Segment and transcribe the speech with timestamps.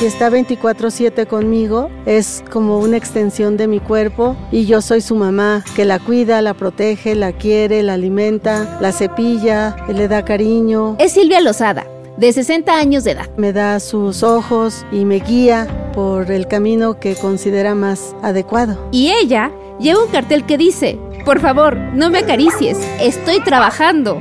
[0.00, 1.90] y está 24/7 conmigo.
[2.06, 6.42] Es como una extensión de mi cuerpo y yo soy su mamá que la cuida,
[6.42, 10.96] la protege, la quiere, la alimenta, la cepilla, le da cariño.
[10.98, 11.86] Es Silvia Lozada,
[12.16, 13.28] de 60 años de edad.
[13.36, 18.88] Me da sus ojos y me guía por el camino que considera más adecuado.
[18.90, 24.20] Y ella lleva un cartel que dice, por favor, no me acaricies, estoy trabajando.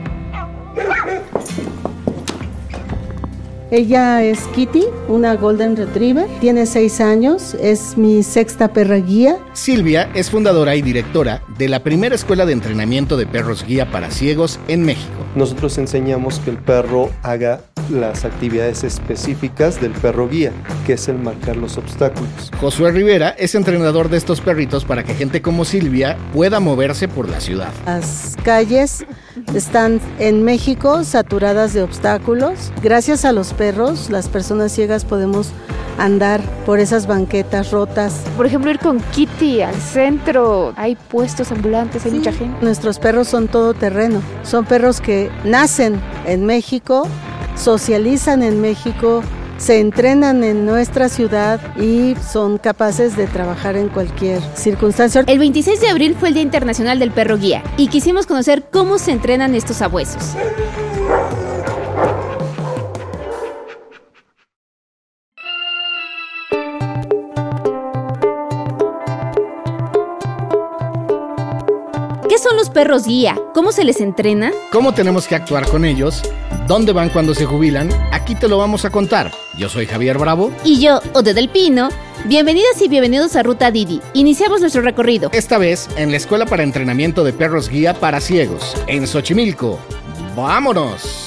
[3.73, 6.27] Ella es Kitty, una Golden Retriever.
[6.39, 9.39] Tiene seis años, es mi sexta perra guía.
[9.53, 14.11] Silvia es fundadora y directora de la primera escuela de entrenamiento de perros guía para
[14.11, 15.25] ciegos en México.
[15.35, 20.51] Nosotros enseñamos que el perro haga las actividades específicas del perro guía,
[20.85, 22.51] que es el marcar los obstáculos.
[22.61, 27.27] Josué Rivera es entrenador de estos perritos para que gente como Silvia pueda moverse por
[27.27, 27.73] la ciudad.
[27.87, 29.03] Las calles
[29.53, 32.71] están en México saturadas de obstáculos.
[32.81, 35.51] Gracias a los perros, las personas ciegas podemos
[35.97, 38.23] andar por esas banquetas rotas.
[38.35, 42.57] Por ejemplo, ir con Kitty al centro, hay puestos ambulantes, hay mucha gente.
[42.63, 47.07] Nuestros perros son todo terreno, son perros que nacen en México,
[47.55, 49.21] socializan en México,
[49.63, 55.23] se entrenan en nuestra ciudad y son capaces de trabajar en cualquier circunstancia.
[55.25, 58.97] El 26 de abril fue el Día Internacional del Perro Guía y quisimos conocer cómo
[58.97, 60.35] se entrenan estos abuesos.
[72.73, 73.39] Perros guía?
[73.53, 74.51] ¿Cómo se les entrena?
[74.71, 76.23] ¿Cómo tenemos que actuar con ellos?
[76.67, 77.89] ¿Dónde van cuando se jubilan?
[78.11, 79.31] Aquí te lo vamos a contar.
[79.57, 80.51] Yo soy Javier Bravo.
[80.63, 81.89] Y yo, Ode del Pino.
[82.25, 84.01] Bienvenidas y bienvenidos a Ruta Didi.
[84.13, 85.29] Iniciamos nuestro recorrido.
[85.33, 89.77] Esta vez en la Escuela para Entrenamiento de Perros Guía para Ciegos, en Xochimilco.
[90.35, 91.22] ¡Vámonos!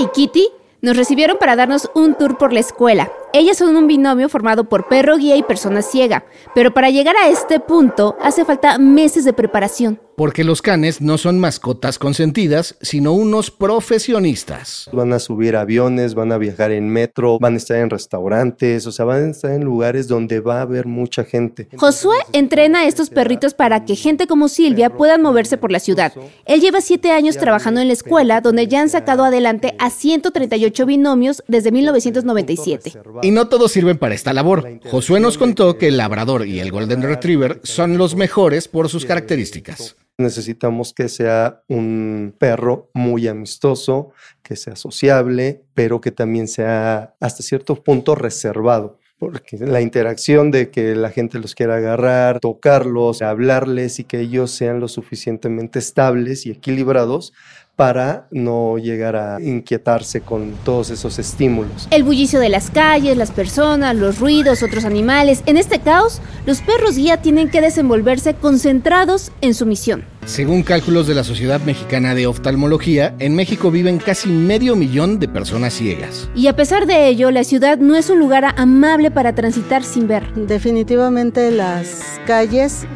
[0.00, 0.48] Y Kitty
[0.80, 3.10] nos recibieron para darnos un tour por la escuela.
[3.32, 6.24] Ellas son un binomio formado por perro guía y persona ciega,
[6.54, 10.00] pero para llegar a este punto hace falta meses de preparación.
[10.16, 14.88] Porque los canes no son mascotas consentidas, sino unos profesionistas.
[14.92, 18.92] Van a subir aviones, van a viajar en metro, van a estar en restaurantes, o
[18.92, 21.68] sea, van a estar en lugares donde va a haber mucha gente.
[21.76, 26.12] Josué entrena a estos perritos para que gente como Silvia puedan moverse por la ciudad.
[26.44, 30.86] Él lleva siete años trabajando en la escuela, donde ya han sacado adelante a 138
[30.86, 32.92] binomios desde 1997.
[33.22, 34.78] Y no todos sirven para esta labor.
[34.90, 39.04] Josué nos contó que el labrador y el golden retriever son los mejores por sus
[39.04, 39.96] características.
[40.16, 47.42] Necesitamos que sea un perro muy amistoso, que sea sociable, pero que también sea hasta
[47.42, 48.98] cierto punto reservado.
[49.18, 54.50] Porque la interacción de que la gente los quiera agarrar, tocarlos, hablarles y que ellos
[54.50, 57.32] sean lo suficientemente estables y equilibrados
[57.76, 61.88] para no llegar a inquietarse con todos esos estímulos.
[61.90, 65.42] El bullicio de las calles, las personas, los ruidos, otros animales.
[65.46, 70.04] En este caos, los perros guía tienen que desenvolverse concentrados en su misión.
[70.24, 75.28] Según cálculos de la Sociedad Mexicana de Oftalmología, en México viven casi medio millón de
[75.28, 76.30] personas ciegas.
[76.34, 80.08] Y a pesar de ello, la ciudad no es un lugar amable para transitar sin
[80.08, 80.32] ver.
[80.34, 82.86] Definitivamente las calles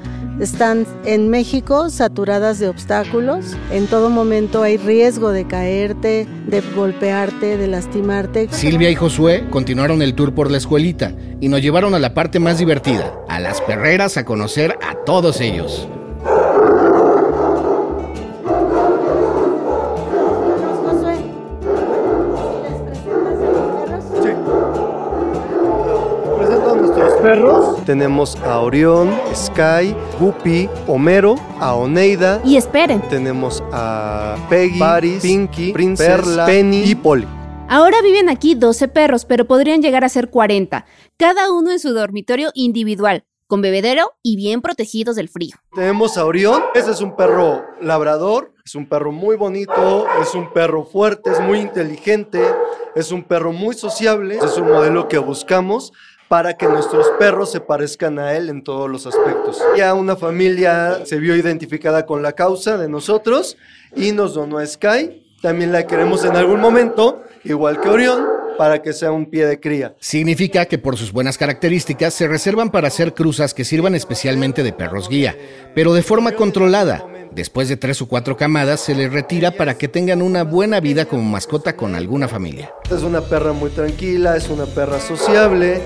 [0.40, 3.56] están en México saturadas de obstáculos.
[3.70, 8.48] En todo momento hay riesgo de caerte, de golpearte, de lastimarte.
[8.50, 12.38] Silvia y Josué continuaron el tour por la escuelita y nos llevaron a la parte
[12.38, 15.88] más divertida, a las perreras a conocer a todos ellos.
[27.28, 27.84] Perros.
[27.84, 32.40] Tenemos a Orión, Sky, Guppy, Homero, a Oneida.
[32.42, 33.02] Y esperen.
[33.10, 37.26] Tenemos a Peggy, Paris, Pinky, Princess, Perla, Penny y Polly.
[37.68, 40.86] Ahora viven aquí 12 perros, pero podrían llegar a ser 40,
[41.18, 45.56] cada uno en su dormitorio individual, con bebedero y bien protegidos del frío.
[45.74, 50.50] Tenemos a Orión, ese es un perro labrador, es un perro muy bonito, es un
[50.54, 52.40] perro fuerte, es muy inteligente,
[52.94, 55.92] es un perro muy sociable, es un modelo que buscamos
[56.28, 59.62] para que nuestros perros se parezcan a él en todos los aspectos.
[59.76, 63.56] Ya una familia se vio identificada con la causa de nosotros
[63.96, 65.24] y nos donó a Sky.
[65.40, 68.26] También la queremos en algún momento, igual que Orión,
[68.58, 69.94] para que sea un pie de cría.
[70.00, 74.72] Significa que por sus buenas características se reservan para hacer cruzas que sirvan especialmente de
[74.72, 75.36] perros guía,
[75.74, 77.06] pero de forma controlada.
[77.30, 81.04] Después de tres o cuatro camadas se les retira para que tengan una buena vida
[81.04, 82.72] como mascota con alguna familia.
[82.90, 85.80] Es una perra muy tranquila, es una perra sociable,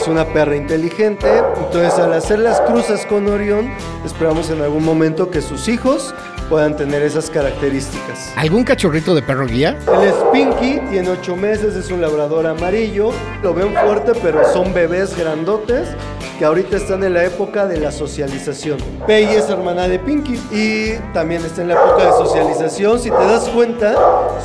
[0.00, 1.26] es una perra inteligente.
[1.56, 3.70] Entonces, al hacer las cruzas con Orión,
[4.04, 6.14] esperamos en algún momento que sus hijos
[6.48, 8.32] puedan tener esas características.
[8.36, 9.78] ¿Algún cachorrito de perro guía?
[9.86, 13.10] El Spinky tiene 8 meses, es un labrador amarillo.
[13.42, 15.88] Lo ven fuerte, pero son bebés grandotes
[16.38, 18.78] que ahorita están en la época de la socialización.
[19.06, 23.00] Peggy es hermana de Pinky y también está en la época de socialización.
[23.00, 23.94] Si te das cuenta,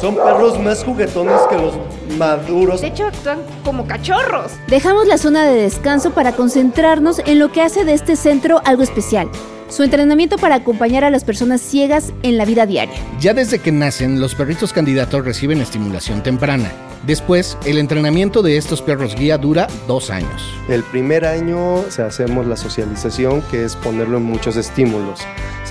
[0.01, 1.73] son perros más juguetones que los
[2.17, 2.81] maduros.
[2.81, 4.53] De hecho, actúan como cachorros.
[4.67, 8.81] Dejamos la zona de descanso para concentrarnos en lo que hace de este centro algo
[8.81, 9.29] especial.
[9.69, 12.95] Su entrenamiento para acompañar a las personas ciegas en la vida diaria.
[13.19, 16.71] Ya desde que nacen, los perritos candidatos reciben estimulación temprana.
[17.03, 20.53] Después, el entrenamiento de estos perros guía dura dos años.
[20.69, 25.19] El primer año o sea, hacemos la socialización, que es ponerlo en muchos estímulos.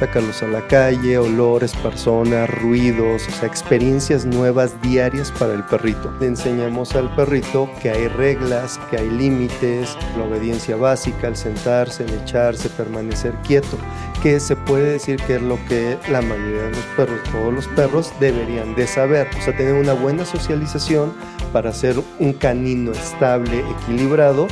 [0.03, 6.13] Sacarlos a la calle, olores, personas, ruidos, o sea, experiencias nuevas diarias para el perrito.
[6.19, 12.03] Le enseñamos al perrito que hay reglas, que hay límites, la obediencia básica, el sentarse,
[12.03, 13.79] el echarse, permanecer quieto,
[14.25, 17.69] que se puede decir que es lo que la mayoría de los perros, todos los
[17.69, 19.29] perros deberían de saber.
[19.39, 21.13] O sea, tener una buena socialización
[21.53, 24.49] para ser un canino estable, equilibrado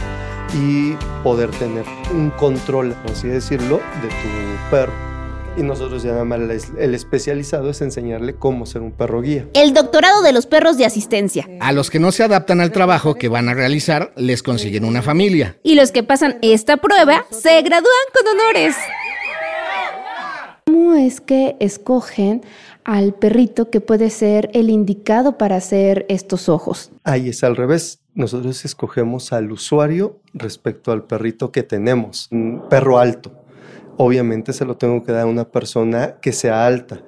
[0.55, 0.93] y
[1.25, 5.10] poder tener un control, por así decirlo, de tu perro.
[5.61, 6.41] Y nosotros ya nada más
[6.79, 9.47] el especializado es enseñarle cómo ser un perro guía.
[9.53, 11.47] El doctorado de los perros de asistencia.
[11.61, 15.03] A los que no se adaptan al trabajo que van a realizar, les consiguen una
[15.03, 15.59] familia.
[15.63, 18.75] Y los que pasan esta prueba se gradúan con honores.
[20.65, 22.41] ¿Cómo es que escogen
[22.85, 26.91] al perrito que puede ser el indicado para hacer estos ojos?
[27.05, 28.01] Ahí es al revés.
[28.15, 32.29] Nosotros escogemos al usuario respecto al perrito que tenemos.
[32.31, 33.40] Un perro alto.
[34.03, 37.03] Obviamente se lo tengo que dar a una persona que sea alta.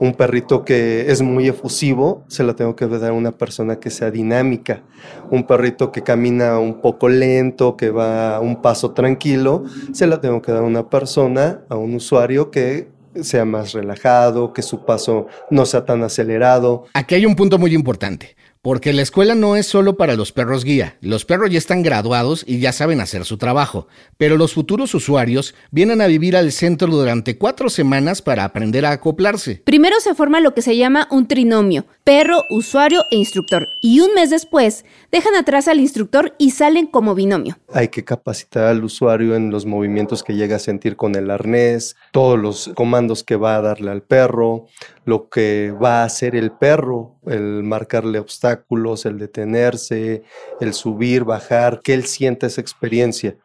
[0.00, 3.90] Un perrito que es muy efusivo, se lo tengo que dar a una persona que
[3.90, 4.82] sea dinámica.
[5.30, 9.62] Un perrito que camina un poco lento, que va un paso tranquilo,
[9.92, 12.88] se lo tengo que dar a una persona, a un usuario que
[13.20, 16.86] sea más relajado, que su paso no sea tan acelerado.
[16.94, 18.34] Aquí hay un punto muy importante.
[18.64, 20.96] Porque la escuela no es solo para los perros guía.
[21.00, 23.88] Los perros ya están graduados y ya saben hacer su trabajo.
[24.18, 28.92] Pero los futuros usuarios vienen a vivir al centro durante cuatro semanas para aprender a
[28.92, 29.60] acoplarse.
[29.64, 33.66] Primero se forma lo que se llama un trinomio, perro, usuario e instructor.
[33.80, 37.58] Y un mes después dejan atrás al instructor y salen como binomio.
[37.74, 41.96] Hay que capacitar al usuario en los movimientos que llega a sentir con el arnés,
[42.12, 44.66] todos los comandos que va a darle al perro,
[45.04, 50.22] lo que va a hacer el perro, el marcarle obstáculos, el detenerse,
[50.60, 53.36] el subir, bajar, que él sienta esa experiencia.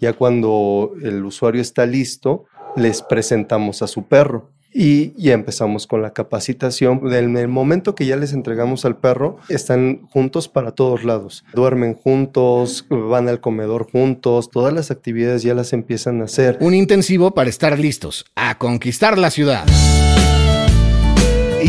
[0.00, 2.46] Ya cuando el usuario está listo,
[2.76, 4.50] les presentamos a su perro.
[4.72, 7.00] Y ya empezamos con la capacitación.
[7.12, 11.44] En el momento que ya les entregamos al perro, están juntos para todos lados.
[11.54, 16.56] Duermen juntos, van al comedor juntos, todas las actividades ya las empiezan a hacer.
[16.60, 19.66] Un intensivo para estar listos a conquistar la ciudad.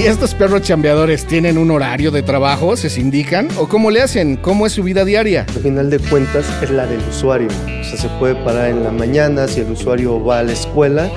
[0.01, 2.75] ¿Y estos perros chambeadores tienen un horario de trabajo?
[2.75, 3.49] ¿Se sindican?
[3.59, 4.35] ¿O cómo le hacen?
[4.35, 5.45] ¿Cómo es su vida diaria?
[5.47, 7.49] Al final de cuentas es la del usuario.
[7.49, 11.07] O sea, se puede parar en la mañana si el usuario va a la escuela.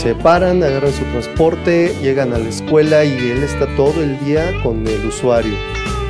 [0.00, 4.52] Se paran, agarran su transporte, llegan a la escuela y él está todo el día
[4.62, 5.54] con el usuario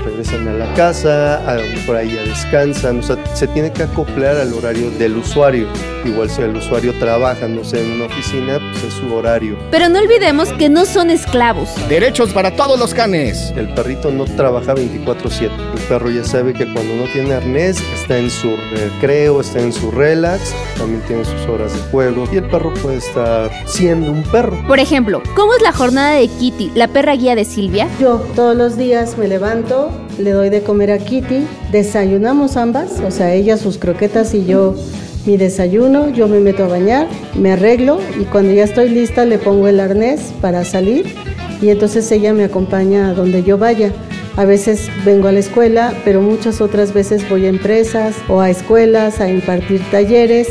[0.08, 4.36] regresan a la casa, a, por ahí ya descansan, o sea, se tiene que acoplar
[4.36, 5.68] al horario del usuario.
[6.04, 9.58] Igual si el usuario trabaja, no sé, en una oficina, pues es su horario.
[9.70, 11.68] Pero no olvidemos que no son esclavos.
[11.88, 13.52] Derechos para todos los canes.
[13.56, 15.50] El perrito no trabaja 24/7.
[15.74, 19.72] El perro ya sabe que cuando no tiene arnés, está en su recreo, está en
[19.72, 24.22] su relax, también tiene sus horas de juego y el perro puede estar siendo un
[24.22, 24.56] perro.
[24.66, 27.88] Por ejemplo, ¿cómo es la jornada de Kitty, la perra guía de Silvia?
[28.00, 33.10] Yo todos los días me levanto, le doy de comer a Kitty, desayunamos ambas, o
[33.10, 34.74] sea, ella sus croquetas y yo
[35.26, 39.38] mi desayuno, yo me meto a bañar, me arreglo y cuando ya estoy lista le
[39.38, 41.14] pongo el arnés para salir
[41.60, 43.92] y entonces ella me acompaña a donde yo vaya.
[44.36, 48.50] A veces vengo a la escuela, pero muchas otras veces voy a empresas o a
[48.50, 50.48] escuelas a impartir talleres.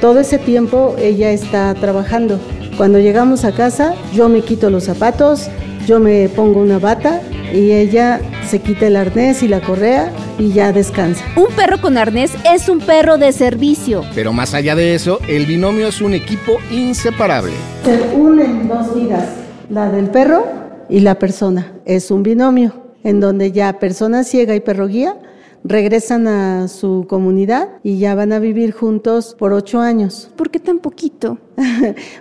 [0.00, 2.40] Todo ese tiempo ella está trabajando.
[2.76, 5.48] Cuando llegamos a casa, yo me quito los zapatos,
[5.86, 7.20] yo me pongo una bata
[7.52, 11.24] y ella se quita el arnés y la correa y ya descansa.
[11.36, 14.02] Un perro con arnés es un perro de servicio.
[14.14, 17.52] Pero más allá de eso, el binomio es un equipo inseparable.
[17.84, 19.28] Se unen dos vidas,
[19.68, 20.46] la del perro
[20.88, 21.72] y la persona.
[21.84, 22.72] Es un binomio
[23.02, 25.16] en donde ya persona ciega y perro guía
[25.66, 30.30] regresan a su comunidad y ya van a vivir juntos por ocho años.
[30.36, 31.38] ¿Por qué tan poquito?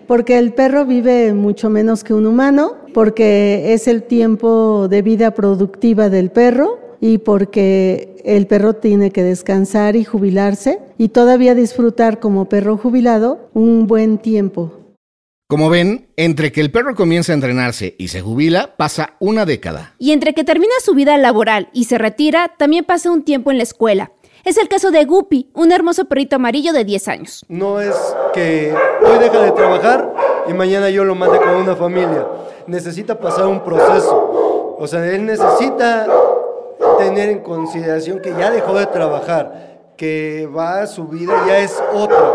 [0.08, 5.32] porque el perro vive mucho menos que un humano, porque es el tiempo de vida
[5.32, 12.20] productiva del perro y porque el perro tiene que descansar y jubilarse y todavía disfrutar
[12.20, 14.85] como perro jubilado un buen tiempo.
[15.56, 19.94] Como ven, entre que el perro comienza a entrenarse y se jubila, pasa una década.
[19.98, 23.58] Y entre que termina su vida laboral y se retira, también pasa un tiempo en
[23.60, 24.12] la escuela.
[24.44, 27.46] Es el caso de Guppy, un hermoso perrito amarillo de 10 años.
[27.48, 27.96] No es
[28.34, 30.14] que hoy deja de trabajar
[30.50, 32.28] y mañana yo lo mande con una familia.
[32.68, 34.76] Necesita pasar un proceso.
[34.78, 36.06] O sea, él necesita
[36.98, 42.35] tener en consideración que ya dejó de trabajar, que va su vida ya es otra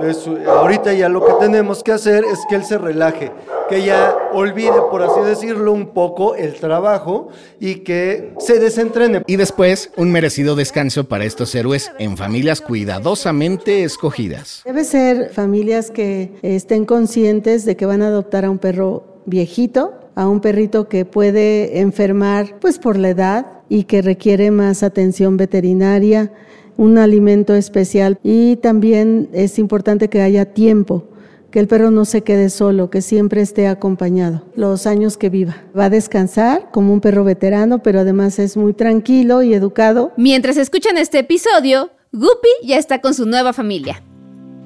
[0.00, 3.30] entonces, ahorita ya lo que tenemos que hacer es que él se relaje,
[3.68, 7.28] que ya olvide, por así decirlo, un poco el trabajo
[7.58, 9.22] y que se desentrene.
[9.26, 14.62] Y después, un merecido descanso para estos héroes en familias cuidadosamente escogidas.
[14.64, 19.92] Debe ser familias que estén conscientes de que van a adoptar a un perro viejito,
[20.14, 25.36] a un perrito que puede enfermar pues por la edad y que requiere más atención
[25.36, 26.32] veterinaria
[26.80, 31.10] un alimento especial y también es importante que haya tiempo,
[31.50, 35.62] que el perro no se quede solo, que siempre esté acompañado los años que viva.
[35.78, 40.12] Va a descansar como un perro veterano, pero además es muy tranquilo y educado.
[40.16, 44.02] Mientras escuchan este episodio, Guppy ya está con su nueva familia.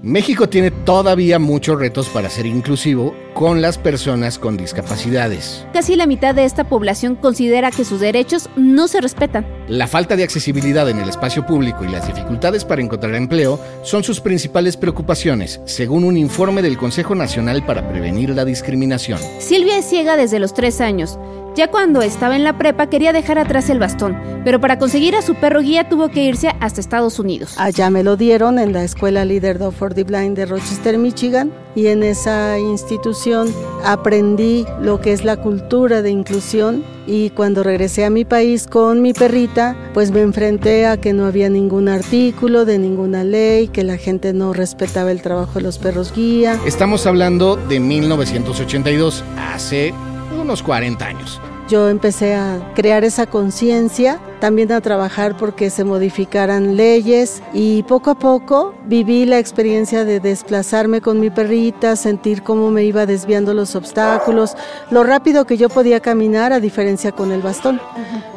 [0.04, 5.66] México tiene todavía muchos retos para ser inclusivo con las personas con discapacidades.
[5.72, 9.46] Casi la mitad de esta población considera que sus derechos no se respetan.
[9.66, 14.04] La falta de accesibilidad en el espacio público y las dificultades para encontrar empleo son
[14.04, 19.18] sus principales preocupaciones, según un informe del Consejo Nacional para Prevenir la Discriminación.
[19.38, 21.18] Silvia es ciega desde los tres años.
[21.54, 25.22] Ya cuando estaba en la prepa quería dejar atrás el bastón, pero para conseguir a
[25.22, 27.54] su perro guía tuvo que irse hasta Estados Unidos.
[27.58, 31.52] Allá me lo dieron en la escuela Leader Dog for the Blind de Rochester, Michigan,
[31.76, 38.04] y en esa institución aprendí lo que es la cultura de inclusión y cuando regresé
[38.04, 42.64] a mi país con mi perrita, pues me enfrenté a que no había ningún artículo
[42.64, 46.58] de ninguna ley, que la gente no respetaba el trabajo de los perros guía.
[46.66, 49.94] Estamos hablando de 1982, hace
[50.38, 51.40] unos 40 años.
[51.68, 58.10] Yo empecé a crear esa conciencia, también a trabajar porque se modificaran leyes y poco
[58.10, 63.54] a poco viví la experiencia de desplazarme con mi perrita, sentir cómo me iba desviando
[63.54, 64.56] los obstáculos,
[64.90, 67.80] lo rápido que yo podía caminar a diferencia con el bastón.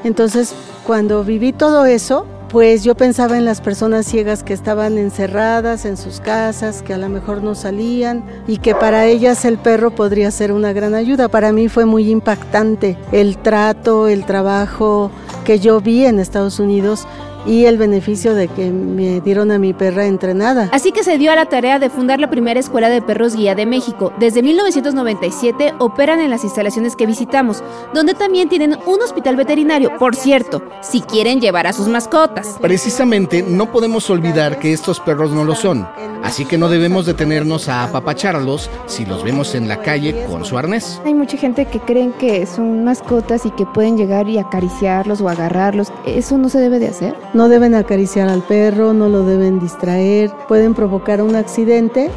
[0.05, 5.85] Entonces, cuando viví todo eso, pues yo pensaba en las personas ciegas que estaban encerradas
[5.85, 9.91] en sus casas, que a lo mejor no salían y que para ellas el perro
[9.91, 11.27] podría ser una gran ayuda.
[11.27, 15.11] Para mí fue muy impactante el trato, el trabajo
[15.43, 17.05] que yo vi en Estados Unidos
[17.45, 20.69] y el beneficio de que me dieron a mi perra entrenada.
[20.71, 23.55] Así que se dio a la tarea de fundar la primera escuela de perros guía
[23.55, 24.11] de México.
[24.19, 27.63] Desde 1997 operan en las instalaciones que visitamos,
[27.93, 32.57] donde también tienen un hospital veterinario, por cierto, si quieren llevar a sus mascotas.
[32.61, 35.87] Precisamente no podemos olvidar que estos perros no lo son,
[36.23, 40.57] así que no debemos detenernos a apapacharlos si los vemos en la calle con su
[40.57, 41.01] arnés.
[41.05, 45.29] Hay mucha gente que creen que son mascotas y que pueden llegar y acariciarlos o
[45.29, 45.91] agarrarlos.
[46.05, 47.15] ¿Eso no se debe de hacer?
[47.33, 52.09] No deben acariciar al perro, no lo deben distraer, pueden provocar un accidente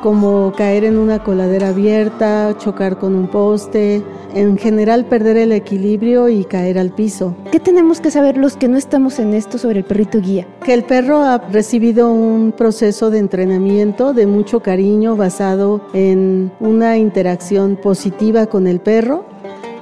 [0.00, 4.02] como caer en una coladera abierta, chocar con un poste,
[4.34, 7.34] en general perder el equilibrio y caer al piso.
[7.50, 10.46] ¿Qué tenemos que saber los que no estamos en esto sobre el perrito guía?
[10.64, 16.96] Que el perro ha recibido un proceso de entrenamiento de mucho cariño basado en una
[16.96, 19.24] interacción positiva con el perro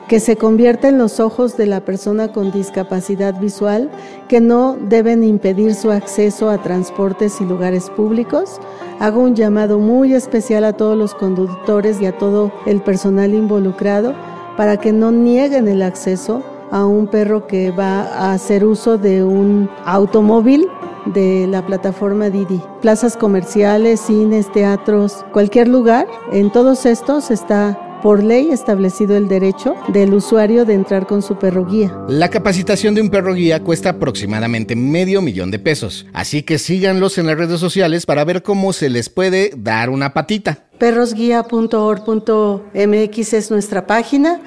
[0.09, 3.91] que se convierte en los ojos de la persona con discapacidad visual,
[4.27, 8.59] que no deben impedir su acceso a transportes y lugares públicos.
[9.01, 14.15] Hago un llamado muy especial a todos los conductores y a todo el personal involucrado
[14.57, 19.23] para que no nieguen el acceso a un perro que va a hacer uso de
[19.23, 20.69] un automóvil
[21.07, 22.63] de la plataforma Didi.
[22.81, 29.75] Plazas comerciales, cines, teatros, cualquier lugar, en todos estos está por ley establecido el derecho
[29.89, 31.97] del usuario de entrar con su perro guía.
[32.09, 37.19] La capacitación de un perro guía cuesta aproximadamente medio millón de pesos, así que síganlos
[37.19, 40.67] en las redes sociales para ver cómo se les puede dar una patita.
[40.79, 44.41] Perrosguía.org.mx es nuestra página.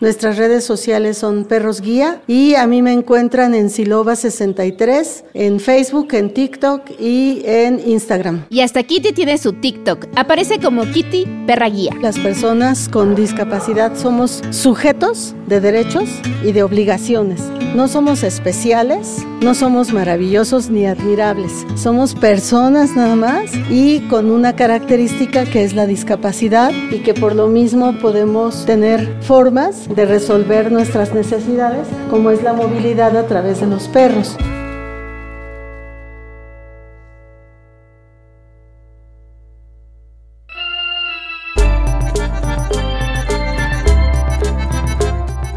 [0.00, 6.14] Nuestras redes sociales son Perros Guía y a mí me encuentran en Siloba63, en Facebook,
[6.14, 8.46] en TikTok y en Instagram.
[8.48, 10.06] Y hasta Kitty tiene su TikTok.
[10.16, 11.92] Aparece como Kitty Perra Guía.
[12.00, 16.08] Las personas con discapacidad somos sujetos de derechos
[16.42, 17.42] y de obligaciones.
[17.74, 21.52] No somos especiales, no somos maravillosos ni admirables.
[21.76, 27.36] Somos personas nada más y con una característica que es la discapacidad y que por
[27.36, 33.60] lo mismo podemos tener formas de resolver nuestras necesidades, como es la movilidad a través
[33.60, 34.36] de los perros.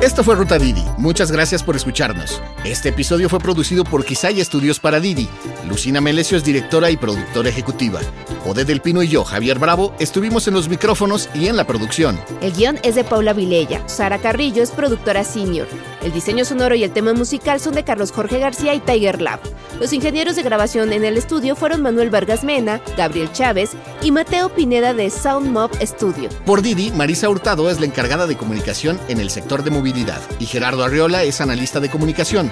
[0.04, 0.84] Esto fue Ruta Didi.
[0.98, 2.42] Muchas gracias por escucharnos.
[2.66, 5.30] Este episodio fue producido por Quisaya Estudios para Didi.
[5.66, 8.02] Lucina Melesio es directora y productora ejecutiva.
[8.46, 12.20] Ode del Pino y yo, Javier Bravo, estuvimos en los micrófonos y en la producción.
[12.42, 13.82] El guion es de Paula Vilella.
[13.88, 15.70] Sara Carrillo es productora senior.
[16.04, 19.40] El diseño sonoro y el tema musical son de Carlos Jorge García y Tiger Lab.
[19.80, 24.50] Los ingenieros de grabación en el estudio fueron Manuel Vargas Mena, Gabriel Chávez y Mateo
[24.50, 26.30] Pineda de Sound Mob Studio.
[26.46, 30.46] Por Didi, Marisa Hurtado es la encargada de comunicación en el sector de movilidad y
[30.46, 32.52] Gerardo Arriola es analista de comunicación.